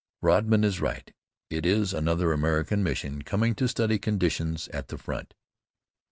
[0.23, 1.13] Rodman is right.
[1.51, 5.35] It is another American mission coming to "study conditions" at the front.